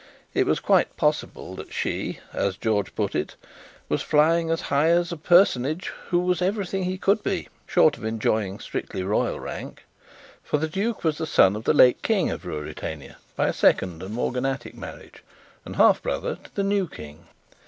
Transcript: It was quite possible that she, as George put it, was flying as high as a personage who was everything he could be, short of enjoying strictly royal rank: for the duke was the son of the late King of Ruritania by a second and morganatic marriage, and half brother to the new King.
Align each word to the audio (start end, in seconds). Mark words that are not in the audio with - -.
It 0.33 0.47
was 0.47 0.59
quite 0.59 0.97
possible 0.97 1.53
that 1.57 1.71
she, 1.71 2.17
as 2.33 2.57
George 2.57 2.95
put 2.95 3.13
it, 3.13 3.35
was 3.87 4.01
flying 4.01 4.49
as 4.49 4.61
high 4.73 4.87
as 4.89 5.11
a 5.11 5.15
personage 5.15 5.91
who 6.07 6.21
was 6.21 6.41
everything 6.41 6.85
he 6.85 6.97
could 6.97 7.21
be, 7.21 7.49
short 7.67 7.97
of 7.97 8.03
enjoying 8.03 8.57
strictly 8.57 9.03
royal 9.03 9.39
rank: 9.39 9.83
for 10.43 10.57
the 10.57 10.67
duke 10.67 11.03
was 11.03 11.19
the 11.19 11.27
son 11.27 11.55
of 11.55 11.65
the 11.65 11.73
late 11.75 12.01
King 12.01 12.31
of 12.31 12.45
Ruritania 12.47 13.17
by 13.35 13.47
a 13.47 13.53
second 13.53 14.01
and 14.01 14.15
morganatic 14.15 14.73
marriage, 14.73 15.21
and 15.65 15.75
half 15.75 16.01
brother 16.01 16.39
to 16.43 16.55
the 16.55 16.63
new 16.63 16.87
King. 16.87 17.27